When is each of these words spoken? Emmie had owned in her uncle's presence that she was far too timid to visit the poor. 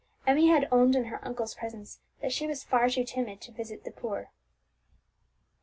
Emmie 0.25 0.47
had 0.47 0.67
owned 0.71 0.95
in 0.95 1.03
her 1.05 1.23
uncle's 1.23 1.53
presence 1.53 1.99
that 2.23 2.31
she 2.31 2.47
was 2.47 2.63
far 2.63 2.89
too 2.89 3.03
timid 3.03 3.39
to 3.39 3.51
visit 3.51 3.83
the 3.83 3.91
poor. 3.91 4.31